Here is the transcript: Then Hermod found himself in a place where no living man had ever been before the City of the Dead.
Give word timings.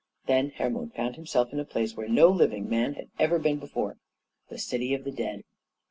Then 0.25 0.49
Hermod 0.55 0.95
found 0.95 1.13
himself 1.15 1.53
in 1.53 1.59
a 1.59 1.63
place 1.63 1.95
where 1.95 2.07
no 2.09 2.27
living 2.29 2.67
man 2.67 2.95
had 2.95 3.09
ever 3.19 3.37
been 3.37 3.59
before 3.59 3.97
the 4.49 4.57
City 4.57 4.95
of 4.95 5.03
the 5.03 5.11
Dead. 5.11 5.43